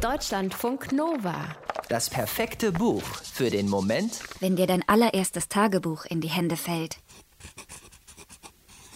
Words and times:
Deutschlandfunk 0.00 0.92
Nova. 0.92 1.56
Das 1.88 2.08
perfekte 2.08 2.70
Buch 2.70 3.02
für 3.02 3.50
den 3.50 3.68
Moment, 3.68 4.20
wenn 4.38 4.54
dir 4.54 4.68
dein 4.68 4.88
allererstes 4.88 5.48
Tagebuch 5.48 6.04
in 6.04 6.20
die 6.20 6.28
Hände 6.28 6.56
fällt. 6.56 6.98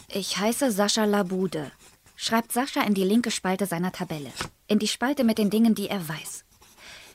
Ich 0.09 0.39
heiße 0.39 0.71
Sascha 0.71 1.05
Labude. 1.05 1.73
Schreibt 2.15 2.53
Sascha 2.53 2.83
in 2.83 2.95
die 2.95 3.03
linke 3.03 3.33
Spalte 3.33 3.67
seiner 3.67 3.91
Tabelle. 3.91 4.31
In 4.69 4.79
die 4.79 4.87
Spalte 4.87 5.25
mit 5.25 5.39
den 5.39 5.51
Dingen, 5.51 5.75
die 5.75 5.89
er 5.89 6.09
weiß. 6.09 6.45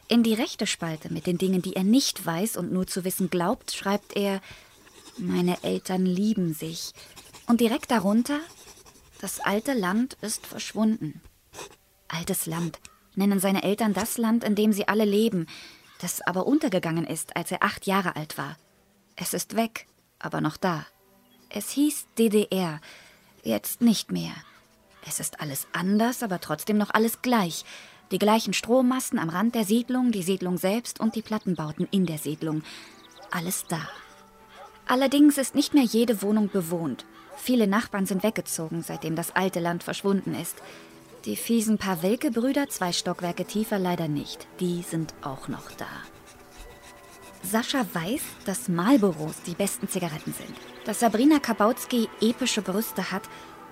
In 0.09 0.21
die 0.21 0.33
rechte 0.33 0.67
Spalte 0.67 1.13
mit 1.13 1.25
den 1.25 1.37
Dingen, 1.37 1.61
die 1.61 1.77
er 1.77 1.85
nicht 1.85 2.25
weiß 2.25 2.57
und 2.57 2.73
nur 2.73 2.87
zu 2.87 3.05
wissen 3.05 3.29
glaubt, 3.29 3.71
schreibt 3.71 4.17
er 4.17 4.41
Meine 5.17 5.63
Eltern 5.63 6.05
lieben 6.05 6.53
sich. 6.53 6.91
Und 7.47 7.61
direkt 7.61 7.89
darunter 7.91 8.39
Das 9.21 9.39
alte 9.39 9.71
Land 9.71 10.17
ist 10.19 10.45
verschwunden. 10.45 11.21
Altes 12.09 12.47
Land 12.47 12.79
nennen 13.17 13.39
seine 13.39 13.63
Eltern 13.63 13.93
das 13.93 14.17
Land, 14.17 14.43
in 14.43 14.55
dem 14.55 14.71
sie 14.71 14.87
alle 14.87 15.05
leben, 15.05 15.47
das 15.99 16.21
aber 16.21 16.45
untergegangen 16.45 17.05
ist, 17.05 17.35
als 17.35 17.51
er 17.51 17.63
acht 17.63 17.87
Jahre 17.87 18.15
alt 18.15 18.37
war. 18.37 18.57
Es 19.15 19.33
ist 19.33 19.55
weg, 19.55 19.87
aber 20.19 20.41
noch 20.41 20.57
da. 20.57 20.85
Es 21.49 21.71
hieß 21.71 22.07
DDR, 22.17 22.79
jetzt 23.43 23.81
nicht 23.81 24.11
mehr. 24.11 24.33
Es 25.07 25.19
ist 25.19 25.39
alles 25.39 25.67
anders, 25.71 26.21
aber 26.21 26.39
trotzdem 26.39 26.77
noch 26.77 26.91
alles 26.91 27.21
gleich. 27.21 27.65
Die 28.11 28.19
gleichen 28.19 28.53
Strommasten 28.53 29.19
am 29.19 29.29
Rand 29.29 29.55
der 29.55 29.65
Siedlung, 29.65 30.11
die 30.11 30.23
Siedlung 30.23 30.57
selbst 30.57 30.99
und 30.99 31.15
die 31.15 31.21
Plattenbauten 31.21 31.87
in 31.91 32.05
der 32.05 32.17
Siedlung. 32.17 32.63
Alles 33.31 33.65
da. 33.67 33.81
Allerdings 34.85 35.37
ist 35.37 35.55
nicht 35.55 35.73
mehr 35.73 35.83
jede 35.83 36.21
Wohnung 36.21 36.49
bewohnt. 36.49 37.05
Viele 37.35 37.67
Nachbarn 37.67 38.05
sind 38.05 38.23
weggezogen, 38.23 38.83
seitdem 38.83 39.15
das 39.15 39.35
alte 39.35 39.59
Land 39.59 39.83
verschwunden 39.83 40.35
ist. 40.35 40.61
Die 41.25 41.35
fiesen 41.35 41.77
Pawelke-Brüder, 41.77 42.69
zwei 42.69 42.91
Stockwerke 42.91 43.45
tiefer, 43.45 43.79
leider 43.79 44.07
nicht. 44.07 44.47
Die 44.59 44.81
sind 44.81 45.13
auch 45.21 45.47
noch 45.47 45.71
da. 45.71 45.87
Sascha 47.43 47.85
weiß, 47.93 48.21
dass 48.45 48.67
Marlboros 48.67 49.41
die 49.45 49.55
besten 49.55 49.87
Zigaretten 49.87 50.33
sind. 50.33 50.53
Dass 50.85 50.99
Sabrina 50.99 51.39
Kabautzky 51.39 52.07
epische 52.21 52.61
Brüste 52.61 53.11
hat 53.11 53.23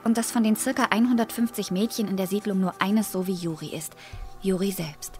und 0.03 0.17
dass 0.17 0.31
von 0.31 0.43
den 0.43 0.55
circa 0.55 0.85
150 0.85 1.71
Mädchen 1.71 2.07
in 2.07 2.17
der 2.17 2.27
Siedlung 2.27 2.59
nur 2.59 2.81
eines 2.81 3.11
so 3.11 3.27
wie 3.27 3.33
Juri 3.33 3.67
ist. 3.75 3.93
Juri 4.41 4.71
selbst. 4.71 5.19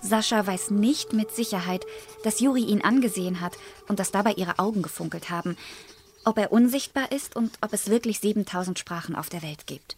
Sascha 0.00 0.46
weiß 0.46 0.70
nicht 0.70 1.12
mit 1.12 1.30
Sicherheit, 1.30 1.86
dass 2.24 2.40
Juri 2.40 2.62
ihn 2.62 2.82
angesehen 2.82 3.40
hat 3.40 3.56
und 3.88 4.00
dass 4.00 4.10
dabei 4.10 4.32
ihre 4.32 4.58
Augen 4.58 4.82
gefunkelt 4.82 5.30
haben. 5.30 5.56
Ob 6.24 6.38
er 6.38 6.52
unsichtbar 6.52 7.10
ist 7.12 7.36
und 7.36 7.52
ob 7.62 7.72
es 7.72 7.88
wirklich 7.88 8.20
7000 8.20 8.78
Sprachen 8.78 9.16
auf 9.16 9.28
der 9.28 9.42
Welt 9.42 9.66
gibt. 9.66 9.96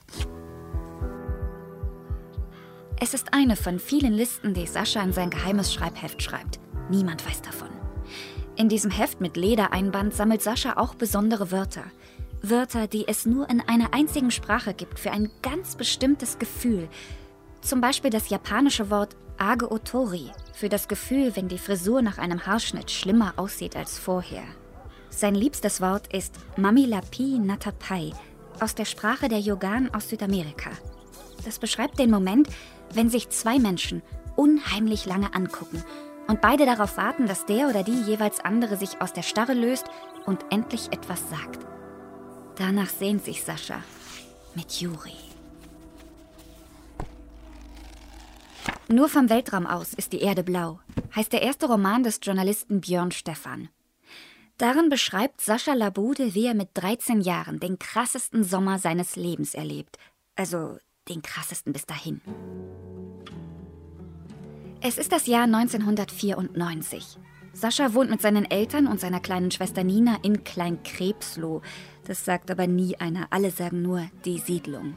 Es 3.00 3.12
ist 3.12 3.34
eine 3.34 3.56
von 3.56 3.78
vielen 3.78 4.12
Listen, 4.12 4.54
die 4.54 4.66
Sascha 4.66 5.02
in 5.02 5.12
sein 5.12 5.30
geheimes 5.30 5.74
Schreibheft 5.74 6.22
schreibt. 6.22 6.60
Niemand 6.90 7.26
weiß 7.26 7.42
davon. 7.42 7.68
In 8.56 8.68
diesem 8.68 8.90
Heft 8.90 9.20
mit 9.20 9.36
Ledereinband 9.36 10.14
sammelt 10.14 10.42
Sascha 10.42 10.76
auch 10.76 10.94
besondere 10.94 11.50
Wörter. 11.50 11.84
Wörter, 12.40 12.86
die 12.86 13.08
es 13.08 13.26
nur 13.26 13.50
in 13.50 13.60
einer 13.60 13.92
einzigen 13.92 14.30
Sprache 14.30 14.74
gibt 14.74 15.00
für 15.00 15.10
ein 15.10 15.30
ganz 15.42 15.74
bestimmtes 15.74 16.38
Gefühl. 16.38 16.88
Zum 17.62 17.80
Beispiel 17.80 18.10
das 18.10 18.28
japanische 18.28 18.90
Wort 18.90 19.16
Age 19.38 19.64
Otori 19.64 20.30
für 20.52 20.68
das 20.68 20.86
Gefühl, 20.86 21.34
wenn 21.34 21.48
die 21.48 21.58
Frisur 21.58 22.00
nach 22.00 22.18
einem 22.18 22.46
Haarschnitt 22.46 22.90
schlimmer 22.90 23.32
aussieht 23.36 23.74
als 23.76 23.98
vorher. 23.98 24.44
Sein 25.10 25.34
liebstes 25.34 25.80
Wort 25.80 26.12
ist 26.14 26.34
Mamilapi 26.56 27.38
Natapai 27.40 28.12
aus 28.60 28.74
der 28.76 28.84
Sprache 28.84 29.28
der 29.28 29.40
Yogan 29.40 29.92
aus 29.92 30.08
Südamerika. 30.08 30.70
Das 31.44 31.58
beschreibt 31.58 31.98
den 31.98 32.10
Moment, 32.10 32.48
wenn 32.94 33.10
sich 33.10 33.30
zwei 33.30 33.58
Menschen 33.58 34.02
unheimlich 34.36 35.06
lange 35.06 35.34
angucken 35.34 35.82
und 36.26 36.40
beide 36.40 36.66
darauf 36.66 36.96
warten, 36.96 37.26
dass 37.26 37.46
der 37.46 37.68
oder 37.68 37.82
die 37.82 38.00
jeweils 38.02 38.40
andere 38.40 38.76
sich 38.76 39.00
aus 39.00 39.12
der 39.12 39.22
Starre 39.22 39.54
löst 39.54 39.86
und 40.26 40.44
endlich 40.50 40.92
etwas 40.92 41.28
sagt. 41.28 41.66
Danach 42.56 42.88
sehnt 42.88 43.24
sich 43.24 43.42
Sascha 43.42 43.82
mit 44.54 44.72
Juri. 44.80 45.16
Nur 48.88 49.08
vom 49.08 49.30
Weltraum 49.30 49.66
aus 49.66 49.94
ist 49.94 50.12
die 50.12 50.20
Erde 50.20 50.44
blau, 50.44 50.78
heißt 51.16 51.32
der 51.32 51.42
erste 51.42 51.66
Roman 51.66 52.02
des 52.02 52.20
Journalisten 52.22 52.80
Björn 52.80 53.10
Stephan. 53.10 53.68
Darin 54.58 54.88
beschreibt 54.88 55.40
Sascha 55.40 55.72
Labude, 55.72 56.34
wie 56.34 56.46
er 56.46 56.54
mit 56.54 56.68
13 56.74 57.20
Jahren 57.20 57.58
den 57.58 57.78
krassesten 57.78 58.44
Sommer 58.44 58.78
seines 58.78 59.16
Lebens 59.16 59.54
erlebt. 59.54 59.98
Also 60.36 60.78
den 61.08 61.22
krassesten 61.22 61.72
bis 61.72 61.86
dahin. 61.86 62.20
Es 64.86 64.98
ist 64.98 65.12
das 65.12 65.26
Jahr 65.26 65.44
1994. 65.44 67.16
Sascha 67.54 67.94
wohnt 67.94 68.10
mit 68.10 68.20
seinen 68.20 68.44
Eltern 68.44 68.86
und 68.86 69.00
seiner 69.00 69.18
kleinen 69.18 69.50
Schwester 69.50 69.82
Nina 69.82 70.18
in 70.20 70.44
Kleinkrebsloh. 70.44 71.62
Das 72.06 72.26
sagt 72.26 72.50
aber 72.50 72.66
nie 72.66 72.94
einer, 72.96 73.28
alle 73.30 73.50
sagen 73.50 73.80
nur 73.80 74.06
die 74.26 74.36
Siedlung. 74.36 74.92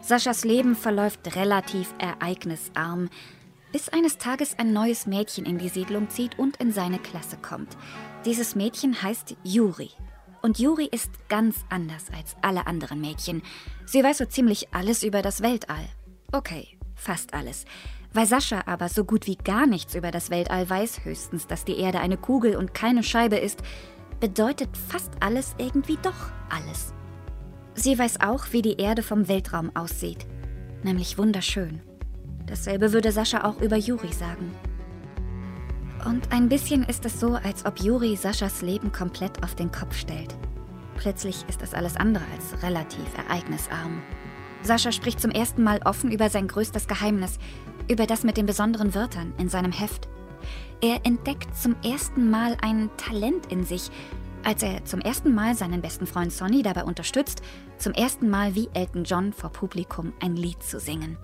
Saschas 0.00 0.44
Leben 0.44 0.76
verläuft 0.76 1.34
relativ 1.34 1.92
ereignisarm, 1.98 3.08
bis 3.72 3.88
eines 3.88 4.18
Tages 4.18 4.56
ein 4.56 4.72
neues 4.72 5.08
Mädchen 5.08 5.46
in 5.46 5.58
die 5.58 5.68
Siedlung 5.68 6.08
zieht 6.10 6.38
und 6.38 6.58
in 6.58 6.70
seine 6.70 7.00
Klasse 7.00 7.38
kommt. 7.38 7.76
Dieses 8.24 8.54
Mädchen 8.54 9.02
heißt 9.02 9.34
Juri. 9.42 9.90
Und 10.42 10.60
Juri 10.60 10.86
ist 10.92 11.10
ganz 11.28 11.56
anders 11.70 12.04
als 12.16 12.36
alle 12.40 12.68
anderen 12.68 13.00
Mädchen. 13.00 13.42
Sie 13.84 14.04
weiß 14.04 14.18
so 14.18 14.26
ziemlich 14.26 14.72
alles 14.72 15.02
über 15.02 15.22
das 15.22 15.42
Weltall. 15.42 15.88
Okay, 16.30 16.78
fast 16.94 17.34
alles. 17.34 17.64
Weil 18.12 18.26
Sascha 18.26 18.62
aber 18.66 18.88
so 18.88 19.04
gut 19.04 19.26
wie 19.26 19.36
gar 19.36 19.66
nichts 19.66 19.94
über 19.94 20.10
das 20.10 20.30
Weltall 20.30 20.68
weiß, 20.68 21.04
höchstens, 21.04 21.46
dass 21.46 21.64
die 21.64 21.78
Erde 21.78 22.00
eine 22.00 22.16
Kugel 22.16 22.56
und 22.56 22.74
keine 22.74 23.02
Scheibe 23.02 23.36
ist, 23.36 23.62
bedeutet 24.20 24.70
fast 24.76 25.12
alles 25.20 25.54
irgendwie 25.58 25.98
doch 26.02 26.32
alles. 26.48 26.94
Sie 27.74 27.98
weiß 27.98 28.20
auch, 28.20 28.46
wie 28.50 28.62
die 28.62 28.80
Erde 28.80 29.02
vom 29.02 29.28
Weltraum 29.28 29.74
aussieht. 29.76 30.26
Nämlich 30.82 31.18
wunderschön. 31.18 31.80
Dasselbe 32.46 32.92
würde 32.92 33.12
Sascha 33.12 33.44
auch 33.44 33.60
über 33.60 33.76
Juri 33.76 34.12
sagen. 34.12 34.52
Und 36.04 36.32
ein 36.32 36.48
bisschen 36.48 36.84
ist 36.84 37.04
es 37.04 37.20
so, 37.20 37.34
als 37.34 37.66
ob 37.66 37.80
Juri 37.80 38.16
Saschas 38.16 38.62
Leben 38.62 38.92
komplett 38.92 39.42
auf 39.42 39.54
den 39.54 39.70
Kopf 39.70 39.96
stellt. 39.96 40.34
Plötzlich 40.96 41.44
ist 41.48 41.60
das 41.62 41.74
alles 41.74 41.96
andere 41.96 42.24
als 42.34 42.62
relativ 42.62 43.06
ereignisarm. 43.16 44.02
Sascha 44.62 44.90
spricht 44.90 45.20
zum 45.20 45.30
ersten 45.30 45.62
Mal 45.62 45.80
offen 45.84 46.10
über 46.10 46.30
sein 46.30 46.48
größtes 46.48 46.88
Geheimnis, 46.88 47.38
über 47.88 48.06
das 48.06 48.24
mit 48.24 48.36
den 48.36 48.46
besonderen 48.46 48.94
Wörtern 48.94 49.32
in 49.38 49.48
seinem 49.48 49.72
Heft. 49.72 50.08
Er 50.80 51.04
entdeckt 51.04 51.56
zum 51.56 51.74
ersten 51.82 52.30
Mal 52.30 52.56
ein 52.60 52.90
Talent 52.96 53.50
in 53.50 53.64
sich, 53.64 53.90
als 54.44 54.62
er 54.62 54.84
zum 54.84 55.00
ersten 55.00 55.34
Mal 55.34 55.54
seinen 55.54 55.80
besten 55.80 56.06
Freund 56.06 56.32
Sonny 56.32 56.62
dabei 56.62 56.84
unterstützt, 56.84 57.42
zum 57.78 57.92
ersten 57.92 58.30
Mal 58.30 58.54
wie 58.54 58.68
Elton 58.74 59.04
John 59.04 59.32
vor 59.32 59.50
Publikum 59.50 60.12
ein 60.20 60.36
Lied 60.36 60.62
zu 60.62 60.78
singen. 60.78 61.18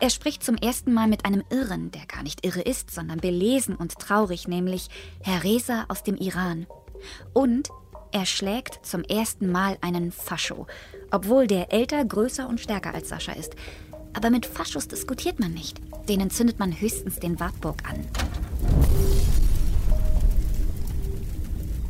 Er 0.00 0.10
spricht 0.10 0.42
zum 0.42 0.56
ersten 0.56 0.92
Mal 0.92 1.06
mit 1.06 1.24
einem 1.24 1.44
Irren, 1.50 1.90
der 1.90 2.06
gar 2.06 2.22
nicht 2.22 2.44
irre 2.44 2.62
ist, 2.62 2.90
sondern 2.90 3.18
belesen 3.18 3.76
und 3.76 3.98
traurig, 3.98 4.48
nämlich 4.48 4.88
Herr 5.20 5.44
Reza 5.44 5.84
aus 5.88 6.02
dem 6.02 6.16
Iran. 6.16 6.66
Und 7.32 7.68
er 8.12 8.26
schlägt 8.26 8.84
zum 8.84 9.04
ersten 9.04 9.52
Mal 9.52 9.78
einen 9.80 10.10
Fascho, 10.10 10.66
obwohl 11.12 11.46
der 11.46 11.72
älter, 11.72 12.04
größer 12.04 12.48
und 12.48 12.60
stärker 12.60 12.92
als 12.92 13.08
Sascha 13.08 13.32
ist. 13.32 13.54
Aber 14.12 14.30
mit 14.30 14.46
Faschos 14.46 14.88
diskutiert 14.88 15.40
man 15.40 15.52
nicht. 15.52 15.80
Denen 16.08 16.30
zündet 16.30 16.58
man 16.58 16.78
höchstens 16.78 17.20
den 17.20 17.38
Wartburg 17.38 17.82
an. 17.88 18.04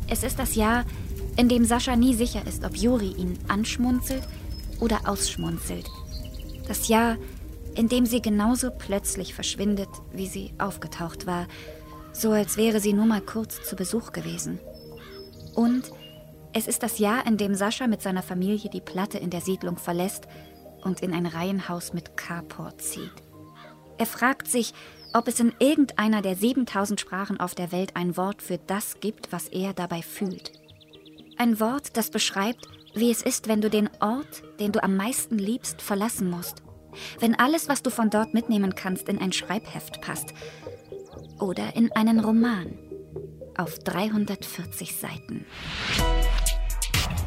Es 0.07 0.23
ist 0.23 0.39
das 0.39 0.55
Jahr, 0.55 0.85
in 1.37 1.47
dem 1.47 1.65
Sascha 1.65 1.95
nie 1.95 2.13
sicher 2.13 2.45
ist, 2.45 2.65
ob 2.65 2.75
Juri 2.75 3.13
ihn 3.13 3.39
anschmunzelt 3.47 4.27
oder 4.79 5.07
ausschmunzelt. 5.07 5.89
Das 6.67 6.87
Jahr, 6.87 7.17
in 7.75 7.87
dem 7.87 8.05
sie 8.05 8.21
genauso 8.21 8.71
plötzlich 8.71 9.33
verschwindet, 9.33 9.89
wie 10.11 10.27
sie 10.27 10.51
aufgetaucht 10.57 11.25
war, 11.27 11.47
so 12.11 12.31
als 12.31 12.57
wäre 12.57 12.79
sie 12.79 12.93
nur 12.93 13.05
mal 13.05 13.21
kurz 13.21 13.63
zu 13.63 13.75
Besuch 13.75 14.11
gewesen. 14.11 14.59
Und 15.55 15.91
es 16.53 16.67
ist 16.67 16.83
das 16.83 16.99
Jahr, 16.99 17.25
in 17.25 17.37
dem 17.37 17.55
Sascha 17.55 17.87
mit 17.87 18.01
seiner 18.01 18.23
Familie 18.23 18.69
die 18.69 18.81
Platte 18.81 19.17
in 19.17 19.29
der 19.29 19.41
Siedlung 19.41 19.77
verlässt 19.77 20.27
und 20.83 21.01
in 21.01 21.13
ein 21.13 21.25
Reihenhaus 21.25 21.93
mit 21.93 22.17
Carport 22.17 22.81
zieht. 22.81 23.13
Er 23.97 24.05
fragt 24.05 24.47
sich, 24.47 24.73
ob 25.13 25.27
es 25.27 25.39
in 25.39 25.53
irgendeiner 25.59 26.21
der 26.21 26.35
7000 26.35 26.99
Sprachen 26.99 27.39
auf 27.39 27.55
der 27.55 27.71
Welt 27.71 27.95
ein 27.95 28.17
Wort 28.17 28.41
für 28.41 28.57
das 28.57 28.99
gibt, 28.99 29.31
was 29.31 29.47
er 29.47 29.73
dabei 29.73 30.01
fühlt. 30.01 30.51
Ein 31.37 31.59
Wort, 31.59 31.97
das 31.97 32.09
beschreibt, 32.09 32.67
wie 32.93 33.11
es 33.11 33.21
ist, 33.21 33.47
wenn 33.47 33.61
du 33.61 33.69
den 33.69 33.89
Ort, 33.99 34.43
den 34.59 34.71
du 34.71 34.83
am 34.83 34.95
meisten 34.95 35.37
liebst, 35.37 35.81
verlassen 35.81 36.29
musst 36.29 36.63
wenn 37.19 37.35
alles, 37.35 37.69
was 37.69 37.81
du 37.83 37.89
von 37.89 38.09
dort 38.09 38.33
mitnehmen 38.33 38.75
kannst, 38.75 39.09
in 39.09 39.19
ein 39.19 39.31
Schreibheft 39.31 40.01
passt. 40.01 40.33
Oder 41.39 41.75
in 41.75 41.91
einen 41.93 42.19
Roman. 42.19 42.77
Auf 43.57 43.79
340 43.79 44.95
Seiten. 44.95 45.45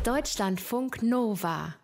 Deutschlandfunk 0.05 1.03
Nova 1.03 1.75